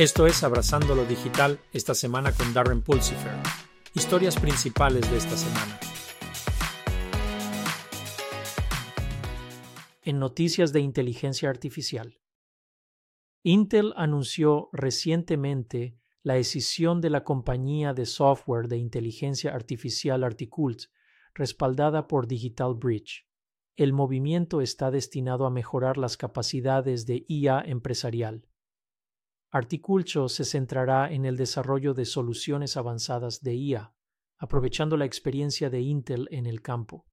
Esto 0.00 0.26
es 0.26 0.42
Abrazando 0.42 0.94
lo 0.94 1.04
Digital 1.04 1.60
esta 1.74 1.92
semana 1.92 2.32
con 2.32 2.54
Darren 2.54 2.80
Pulsifer. 2.80 3.34
Historias 3.94 4.40
principales 4.40 5.10
de 5.10 5.18
esta 5.18 5.36
semana. 5.36 5.78
En 10.00 10.18
noticias 10.18 10.72
de 10.72 10.80
inteligencia 10.80 11.50
artificial. 11.50 12.18
Intel 13.42 13.92
anunció 13.94 14.70
recientemente 14.72 15.98
la 16.22 16.38
escisión 16.38 17.02
de 17.02 17.10
la 17.10 17.22
compañía 17.22 17.92
de 17.92 18.06
software 18.06 18.68
de 18.68 18.78
inteligencia 18.78 19.52
artificial 19.52 20.24
Articult, 20.24 20.84
respaldada 21.34 22.08
por 22.08 22.26
Digital 22.26 22.72
Bridge. 22.74 23.26
El 23.76 23.92
movimiento 23.92 24.62
está 24.62 24.90
destinado 24.90 25.44
a 25.44 25.50
mejorar 25.50 25.98
las 25.98 26.16
capacidades 26.16 27.04
de 27.04 27.26
IA 27.28 27.60
empresarial 27.66 28.46
Articulcho 29.52 30.28
se 30.28 30.44
centrará 30.44 31.12
en 31.12 31.24
el 31.24 31.36
desarrollo 31.36 31.92
de 31.92 32.04
soluciones 32.04 32.76
avanzadas 32.76 33.42
de 33.42 33.56
IA, 33.56 33.92
aprovechando 34.38 34.96
la 34.96 35.06
experiencia 35.06 35.70
de 35.70 35.80
Intel 35.80 36.28
en 36.30 36.46
el 36.46 36.62
campo. 36.62 37.06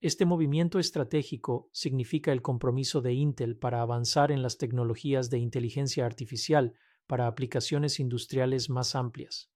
Este 0.00 0.24
movimiento 0.24 0.78
estratégico 0.78 1.68
significa 1.72 2.32
el 2.32 2.40
compromiso 2.40 3.00
de 3.00 3.14
Intel 3.14 3.58
para 3.58 3.82
avanzar 3.82 4.30
en 4.30 4.42
las 4.42 4.58
tecnologías 4.58 5.28
de 5.28 5.38
inteligencia 5.38 6.06
artificial 6.06 6.74
para 7.08 7.26
aplicaciones 7.26 7.98
industriales 7.98 8.70
más 8.70 8.94
amplias. 8.94 9.50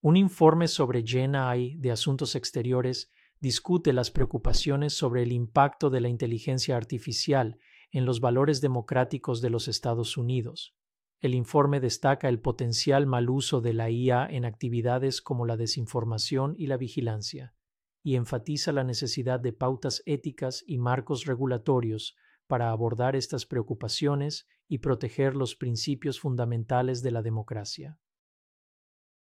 Un 0.00 0.16
informe 0.16 0.68
sobre 0.68 1.02
GenAI 1.04 1.76
de 1.78 1.90
Asuntos 1.90 2.36
Exteriores 2.36 3.10
discute 3.40 3.92
las 3.92 4.12
preocupaciones 4.12 4.94
sobre 4.94 5.24
el 5.24 5.32
impacto 5.32 5.90
de 5.90 6.00
la 6.00 6.08
inteligencia 6.08 6.76
artificial 6.76 7.58
en 7.92 8.06
los 8.06 8.20
valores 8.20 8.60
democráticos 8.60 9.40
de 9.40 9.50
los 9.50 9.68
Estados 9.68 10.16
Unidos. 10.16 10.74
El 11.20 11.34
informe 11.34 11.78
destaca 11.78 12.28
el 12.28 12.40
potencial 12.40 13.06
mal 13.06 13.30
uso 13.30 13.60
de 13.60 13.74
la 13.74 13.90
IA 13.90 14.26
en 14.26 14.44
actividades 14.44 15.22
como 15.22 15.46
la 15.46 15.56
desinformación 15.56 16.54
y 16.58 16.66
la 16.66 16.78
vigilancia, 16.78 17.54
y 18.02 18.16
enfatiza 18.16 18.72
la 18.72 18.82
necesidad 18.82 19.38
de 19.38 19.52
pautas 19.52 20.02
éticas 20.06 20.64
y 20.66 20.78
marcos 20.78 21.26
regulatorios 21.26 22.16
para 22.48 22.70
abordar 22.70 23.14
estas 23.14 23.46
preocupaciones 23.46 24.48
y 24.66 24.78
proteger 24.78 25.36
los 25.36 25.54
principios 25.54 26.18
fundamentales 26.18 27.02
de 27.02 27.12
la 27.12 27.22
democracia. 27.22 28.00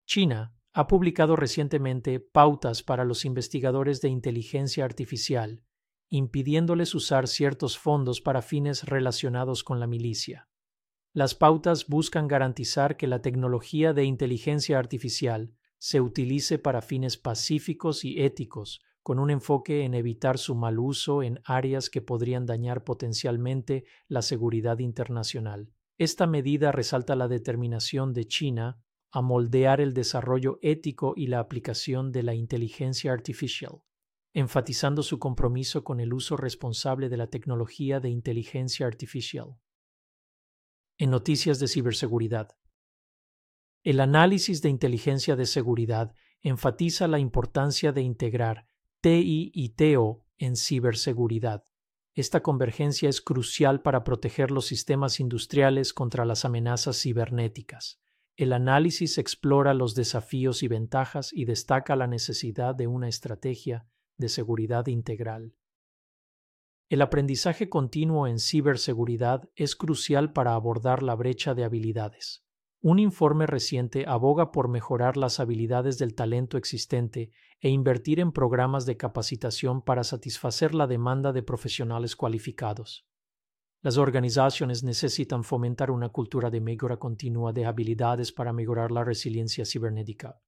China 0.06 0.55
ha 0.73 0.86
publicado 0.86 1.36
recientemente 1.36 2.20
pautas 2.20 2.83
para 2.83 3.05
los 3.05 3.25
investigadores 3.25 4.03
de 4.03 4.08
inteligencia 4.08 4.84
artificial 4.84 5.62
impidiéndoles 6.09 6.95
usar 6.95 7.27
ciertos 7.27 7.79
fondos 7.79 8.21
para 8.21 8.43
fines 8.43 8.85
relacionados 8.85 9.65
con 9.65 9.81
la 9.81 9.87
milicia. 9.87 10.48
Las 11.13 11.35
pautas 11.35 11.87
buscan 11.89 12.29
garantizar 12.29 12.97
que 12.97 13.07
la 13.07 13.23
tecnología 13.23 13.93
de 13.93 14.05
inteligencia 14.05 14.79
artificial 14.79 15.55
se 15.79 16.01
utilice 16.01 16.59
para 16.59 16.83
fines 16.83 17.17
pacíficos 17.17 18.05
y 18.05 18.23
éticos, 18.23 18.83
con 19.03 19.19
un 19.19 19.31
enfoque 19.31 19.85
en 19.85 19.95
evitar 19.95 20.37
su 20.37 20.55
mal 20.55 20.79
uso 20.79 21.23
en 21.23 21.41
áreas 21.45 21.91
que 21.91 22.03
podrían 22.03 22.45
dañar 22.45 22.85
potencialmente 22.85 23.85
la 24.09 24.20
seguridad 24.20 24.79
internacional. 24.79 25.70
Esta 25.97 26.27
medida 26.27 26.73
resalta 26.73 27.17
la 27.17 27.29
determinación 27.29 28.13
de 28.13 28.27
China 28.27 28.83
a 29.11 29.23
moldear 29.23 29.81
el 29.81 29.95
desarrollo 29.95 30.59
ético 30.61 31.15
y 31.17 31.29
la 31.29 31.39
aplicación 31.39 32.13
de 32.13 32.23
la 32.23 32.35
inteligencia 32.35 33.13
artificial 33.13 33.81
enfatizando 34.37 35.03
su 35.03 35.19
compromiso 35.19 35.83
con 35.83 35.98
el 35.98 36.12
uso 36.12 36.37
responsable 36.37 37.09
de 37.09 37.17
la 37.17 37.29
tecnología 37.29 38.01
de 38.01 38.11
inteligencia 38.11 38.87
artificial. 38.87 39.56
En 40.98 41.09
noticias 41.09 41.59
de 41.59 41.69
ciberseguridad. 41.69 42.51
El 43.83 43.98
análisis 43.98 44.61
de 44.61 44.69
inteligencia 44.69 45.37
de 45.37 45.47
seguridad 45.47 46.14
enfatiza 46.42 47.09
la 47.09 47.19
importancia 47.19 47.92
de 47.92 48.02
integrar 48.02 48.67
TI 49.01 49.52
y 49.55 49.70
TO 49.70 50.27
en 50.36 50.57
ciberseguridad. 50.57 51.64
Esta 52.13 52.42
convergencia 52.42 53.08
es 53.08 53.23
crucial 53.23 53.80
para 53.80 54.05
proteger 54.05 54.51
los 54.51 54.67
sistemas 54.67 55.18
industriales 55.18 55.95
contra 55.95 56.27
las 56.27 56.45
amenazas 56.45 57.01
cibernéticas. 57.01 58.03
El 58.36 58.53
análisis 58.53 59.17
explora 59.17 59.73
los 59.73 59.95
desafíos 59.95 60.63
y 60.63 60.68
ventajas 60.68 61.33
y 61.33 61.47
destaca 61.47 61.97
la 61.97 62.07
necesidad 62.07 62.74
de 62.74 62.86
una 62.86 63.08
estrategia 63.08 63.86
de 64.19 64.29
seguridad 64.29 64.87
integral. 64.87 65.55
El 66.89 67.03
aprendizaje 67.03 67.69
continuo 67.69 68.27
en 68.27 68.39
ciberseguridad 68.39 69.49
es 69.57 69.75
crucial 69.75 70.33
para 70.33 70.55
abordar 70.55 71.03
la 71.03 71.17
brecha 71.17 71.55
de 71.55 71.65
habilidades. 71.65 72.45
Un 72.81 73.01
informe 73.01 73.47
reciente 73.47 74.05
aboga 74.07 74.53
por 74.53 74.69
mejorar 74.69 75.17
las 75.17 75.41
habilidades 75.41 75.99
del 75.99 76.15
talento 76.15 76.57
existente 76.57 77.33
e 77.61 77.71
invertir 77.71 78.21
en 78.21 78.31
programas 78.31 78.87
de 78.87 78.97
capacitación 78.97 79.83
para 79.83 80.05
satisfacer 80.05 80.75
la 80.75 80.87
demanda 80.87 81.33
de 81.33 81.43
profesionales 81.43 82.15
cualificados. 82.15 83.09
Las 83.83 83.97
organizaciones 83.98 84.85
necesitan 84.85 85.43
fomentar 85.43 85.91
una 85.91 86.11
cultura 86.11 86.51
de 86.51 86.61
mejora 86.61 86.98
continua 86.98 87.53
de 87.53 87.65
habilidades 87.67 88.31
para 88.31 88.53
mejorar 88.53 88.93
la 88.93 89.05
resiliencia 89.05 89.65
cibernética. 89.65 90.41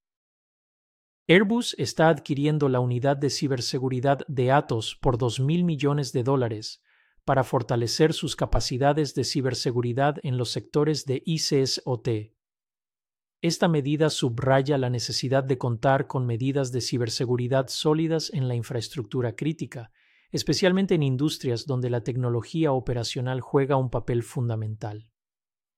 Airbus 1.31 1.75
está 1.77 2.09
adquiriendo 2.09 2.71
la 2.71 2.81
unidad 2.81 3.19
de 3.19 3.29
ciberseguridad 3.29 4.21
de 4.29 4.51
Atos 4.51 4.97
por 4.97 5.19
2.000 5.19 5.63
millones 5.63 6.15
de 6.15 6.23
dólares 6.23 6.83
para 7.27 7.45
fortalecer 7.45 8.15
sus 8.15 8.35
capacidades 8.35 9.15
de 9.15 9.25
ciberseguridad 9.25 10.17
en 10.23 10.39
los 10.39 10.51
sectores 10.51 11.05
de 11.05 11.23
ICSOT. 11.27 12.09
Esta 13.43 13.69
medida 13.69 14.09
subraya 14.09 14.79
la 14.79 14.89
necesidad 14.89 15.45
de 15.45 15.59
contar 15.59 16.07
con 16.07 16.25
medidas 16.25 16.73
de 16.73 16.81
ciberseguridad 16.81 17.69
sólidas 17.69 18.31
en 18.33 18.49
la 18.49 18.55
infraestructura 18.55 19.37
crítica, 19.37 19.93
especialmente 20.33 20.95
en 20.95 21.03
industrias 21.03 21.67
donde 21.67 21.91
la 21.91 22.03
tecnología 22.03 22.73
operacional 22.73 23.43
juega 23.43 23.77
un 23.77 23.91
papel 23.91 24.23
fundamental. 24.23 25.11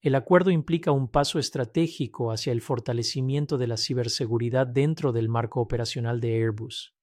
El 0.03 0.15
acuerdo 0.15 0.50
implica 0.50 0.93
un 0.93 1.09
paso 1.09 1.38
estratégico 1.38 2.33
hacia 2.33 2.53
el 2.53 2.62
fortalecimiento 2.62 3.59
de 3.59 3.66
la 3.66 3.77
ciberseguridad 3.77 4.66
dentro 4.66 5.12
del 5.12 5.28
marco 5.28 5.61
operacional 5.61 6.21
de 6.21 6.37
Airbus. 6.37 6.94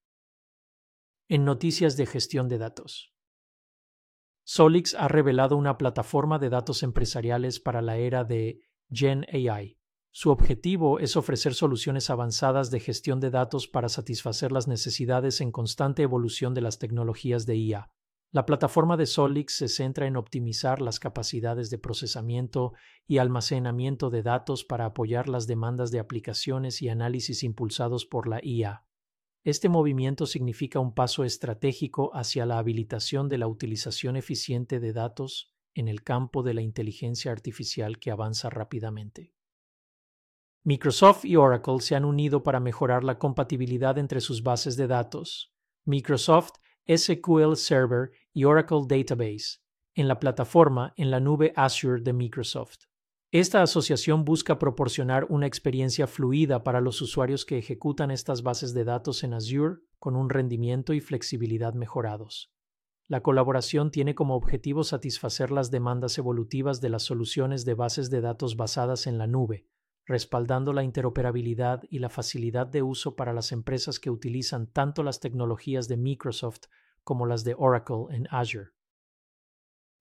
En 1.28 1.46
noticias 1.46 1.96
de 1.96 2.08
gestión 2.08 2.48
de 2.50 2.58
datos. 2.58 3.14
Solix 4.44 4.96
ha 4.96 5.08
revelado 5.08 5.58
una 5.58 5.78
plataforma 5.78 6.40
de 6.40 6.50
datos 6.50 6.82
empresariales 6.82 7.60
para 7.60 7.84
la 7.84 7.98
era 7.98 8.24
de 8.24 8.62
Gen 8.90 9.28
AI. 9.32 9.78
Su 10.10 10.32
objetivo 10.32 11.00
es 11.00 11.16
ofrecer 11.18 11.54
soluciones 11.54 12.10
avanzadas 12.10 12.72
de 12.72 12.80
gestión 12.80 13.20
de 13.20 13.30
datos 13.30 13.68
para 13.68 13.90
satisfacer 13.90 14.52
las 14.52 14.68
necesidades 14.68 15.42
en 15.42 15.52
constante 15.52 16.02
evolución 16.02 16.56
de 16.56 16.62
las 16.62 16.80
tecnologías 16.80 17.46
de 17.46 17.58
IA. 17.58 17.92
La 18.32 18.46
plataforma 18.46 18.98
de 18.98 19.06
Solix 19.06 19.56
se 19.56 19.68
centra 19.70 20.06
en 20.06 20.18
optimizar 20.18 20.82
las 20.82 21.00
capacidades 21.00 21.70
de 21.70 21.78
procesamiento 21.78 22.74
y 23.08 23.20
almacenamiento 23.20 24.10
de 24.10 24.22
datos 24.22 24.66
para 24.66 24.86
apoyar 24.86 25.30
las 25.30 25.48
demandas 25.48 25.92
de 25.92 26.00
aplicaciones 26.00 26.82
y 26.82 26.90
análisis 26.90 27.44
impulsados 27.44 28.06
por 28.06 28.28
la 28.28 28.44
IA. 28.44 28.84
Este 29.46 29.70
movimiento 29.70 30.26
significa 30.26 30.82
un 30.82 30.94
paso 30.94 31.24
estratégico 31.24 32.14
hacia 32.14 32.46
la 32.46 32.58
habilitación 32.58 33.30
de 33.30 33.38
la 33.38 33.48
utilización 33.48 34.18
eficiente 34.18 34.82
de 34.82 34.92
datos 34.92 35.54
en 35.74 35.88
el 35.88 36.04
campo 36.04 36.44
de 36.44 36.54
la 36.54 36.62
inteligencia 36.62 37.32
artificial 37.32 37.98
que 37.98 38.12
avanza 38.12 38.50
rápidamente. 38.50 39.34
Microsoft 40.66 41.24
y 41.24 41.38
Oracle 41.38 41.80
se 41.80 41.96
han 41.96 42.04
unido 42.04 42.44
para 42.44 42.60
mejorar 42.60 43.06
la 43.06 43.18
compatibilidad 43.20 43.98
entre 43.98 44.20
sus 44.20 44.44
bases 44.44 44.76
de 44.76 44.88
datos. 44.88 45.56
Microsoft 45.86 46.56
SQL 46.88 47.56
Server 47.56 48.12
y 48.34 48.46
Oracle 48.46 48.82
Database 48.88 49.60
en 49.96 50.08
la 50.08 50.20
plataforma 50.20 50.94
en 50.96 51.10
la 51.10 51.20
nube 51.20 51.54
Azure 51.56 52.02
de 52.02 52.14
Microsoft. 52.14 52.86
Esta 53.32 53.62
asociación 53.62 54.24
busca 54.24 54.58
proporcionar 54.58 55.26
una 55.30 55.48
experiencia 55.48 56.08
fluida 56.08 56.64
para 56.64 56.80
los 56.80 57.02
usuarios 57.02 57.46
que 57.46 57.58
ejecutan 57.58 58.10
estas 58.12 58.42
bases 58.42 58.74
de 58.74 58.86
datos 58.86 59.24
en 59.24 59.34
Azure 59.34 59.80
con 60.00 60.16
un 60.16 60.30
rendimiento 60.30 60.94
y 60.94 61.02
flexibilidad 61.02 61.74
mejorados. 61.74 62.54
La 63.08 63.22
colaboración 63.22 63.92
tiene 63.92 64.16
como 64.16 64.36
objetivo 64.36 64.84
satisfacer 64.84 65.52
las 65.52 65.72
demandas 65.72 66.18
evolutivas 66.18 66.80
de 66.80 66.90
las 66.90 67.04
soluciones 67.04 67.66
de 67.66 67.74
bases 67.74 68.10
de 68.10 68.22
datos 68.22 68.56
basadas 68.56 69.08
en 69.08 69.18
la 69.18 69.28
nube, 69.28 69.68
respaldando 70.08 70.72
la 70.72 70.84
interoperabilidad 70.84 71.84
y 71.90 72.00
la 72.00 72.10
facilidad 72.10 72.66
de 72.66 72.82
uso 72.82 73.16
para 73.16 73.34
las 73.34 73.52
empresas 73.52 74.00
que 74.00 74.10
utilizan 74.10 74.68
tanto 74.68 75.04
las 75.04 75.20
tecnologías 75.20 75.88
de 75.90 75.98
Microsoft 75.98 76.68
como 77.04 77.26
las 77.26 77.44
de 77.44 77.56
Oracle 77.58 78.06
en 78.12 78.28
Azure. 78.32 78.70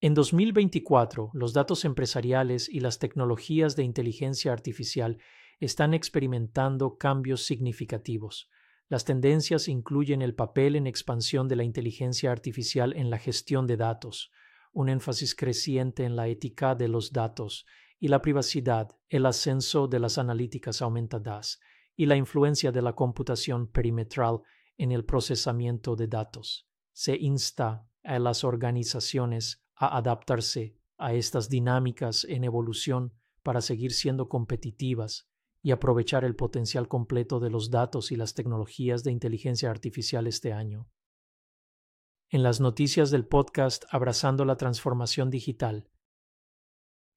En 0.01 0.15
2024, 0.15 1.31
los 1.33 1.53
datos 1.53 1.85
empresariales 1.85 2.69
y 2.69 2.81
las 2.81 2.99
tecnologías 2.99 3.75
de 3.75 3.83
inteligencia 3.83 4.53
artificial 4.53 5.19
están 5.59 5.95
experimentando 5.95 6.99
cambios 6.99 7.45
significativos. 7.45 8.49
Las 8.89 9.05
tendencias 9.05 9.67
incluyen 9.67 10.23
el 10.23 10.35
papel 10.35 10.77
en 10.77 10.87
expansión 10.87 11.49
de 11.49 11.57
la 11.57 11.65
inteligencia 11.65 12.31
artificial 12.31 12.95
en 12.95 13.11
la 13.11 13.19
gestión 13.19 13.67
de 13.67 13.77
datos, 13.77 14.31
un 14.73 14.89
énfasis 14.89 15.35
creciente 15.35 16.05
en 16.05 16.15
la 16.15 16.29
ética 16.29 16.77
de 16.77 16.87
los 16.87 17.13
datos 17.13 17.67
y 17.99 18.09
la 18.09 18.23
privacidad, 18.23 18.97
el 19.09 19.27
ascenso 19.27 19.89
de 19.89 20.01
las 20.01 20.19
analíticas 20.19 20.83
aumentadas 20.83 21.61
y 21.97 22.07
la 22.07 22.17
influencia 22.17 22.73
de 22.73 22.83
la 22.83 22.95
computación 22.95 23.69
perimetral 23.69 24.41
en 24.77 24.93
el 24.93 25.05
procesamiento 25.05 25.97
de 25.97 26.07
datos. 26.07 26.69
Se 26.93 27.17
insta 27.17 27.89
a 28.05 28.19
las 28.19 28.45
organizaciones 28.45 29.65
a 29.75 29.97
adaptarse 29.97 30.77
a 30.99 31.15
estas 31.15 31.49
dinámicas 31.49 32.25
en 32.25 32.45
evolución 32.45 33.13
para 33.43 33.61
seguir 33.61 33.93
siendo 33.93 34.29
competitivas 34.29 35.29
y 35.63 35.71
aprovechar 35.71 36.25
el 36.25 36.37
potencial 36.37 36.89
completo 36.89 37.41
de 37.41 37.51
los 37.51 37.71
datos 37.71 38.13
y 38.13 38.17
las 38.17 38.35
tecnologías 38.35 39.03
de 39.05 39.13
inteligencia 39.13 39.71
artificial 39.71 40.27
este 40.27 40.53
año. 40.53 40.89
En 42.29 42.43
las 42.43 42.61
noticias 42.61 43.11
del 43.11 43.27
podcast 43.27 43.85
Abrazando 43.91 44.45
la 44.45 44.57
Transformación 44.57 45.31
Digital. 45.31 45.89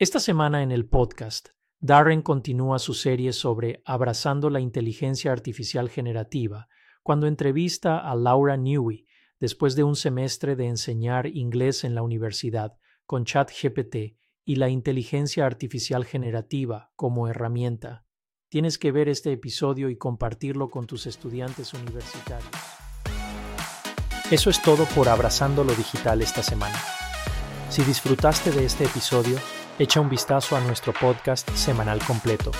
Esta 0.02 0.22
semana 0.22 0.64
en 0.64 0.72
el 0.72 0.86
podcast, 0.88 1.50
Darren 1.82 2.22
continúa 2.22 2.80
su 2.80 2.94
serie 2.94 3.34
sobre 3.34 3.82
Abrazando 3.84 4.50
la 4.50 4.62
Inteligencia 4.62 5.34
Artificial 5.34 5.90
Generativa, 5.90 6.70
cuando 7.04 7.28
entrevista 7.28 8.00
a 8.00 8.16
Laura 8.16 8.56
Newey 8.56 9.06
después 9.42 9.76
de 9.76 9.84
un 9.84 9.98
semestre 9.98 10.56
de 10.56 10.68
enseñar 10.68 11.28
inglés 11.28 11.84
en 11.84 11.96
la 11.96 12.02
universidad 12.02 12.78
con 13.06 13.26
ChatGPT 13.26 14.16
y 14.46 14.56
la 14.56 14.70
inteligencia 14.70 15.46
artificial 15.46 16.06
generativa 16.06 16.94
como 16.96 17.28
herramienta. 17.28 18.06
Tienes 18.48 18.78
que 18.78 18.94
ver 18.94 19.10
este 19.10 19.34
episodio 19.34 19.90
y 19.90 19.98
compartirlo 19.98 20.70
con 20.70 20.88
tus 20.88 21.08
estudiantes 21.08 21.74
universitarios. 21.74 22.50
Eso 24.32 24.50
es 24.50 24.62
todo 24.62 24.86
por 24.96 25.10
Abrazando 25.10 25.66
lo 25.66 25.76
Digital 25.76 26.22
esta 26.22 26.42
semana. 26.42 26.80
Si 27.70 27.84
disfrutaste 27.84 28.52
de 28.52 28.64
este 28.64 28.86
episodio, 28.86 29.38
echa 29.80 30.02
un 30.02 30.10
vistazo 30.10 30.58
a 30.58 30.60
nuestro 30.60 30.94
podcast 30.94 31.50
semanal 31.56 32.00
completo, 32.06 32.52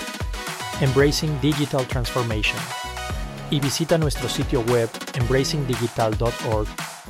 Embracing 0.80 1.38
Digital 1.40 1.86
Transformation, 1.86 2.58
y 3.50 3.60
visita 3.60 3.98
nuestro 3.98 4.28
sitio 4.28 4.62
web 4.62 4.88
embracingdigital.org. 5.14 6.68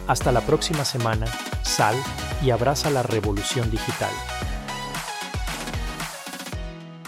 Hasta 0.09 0.33
la 0.33 0.41
próxima 0.41 0.85
semana, 0.85 1.27
sal 1.63 1.95
y 2.43 2.51
abraza 2.51 2.91
la 2.91 3.05
revolución 3.05 3.71
digital. 3.71 4.11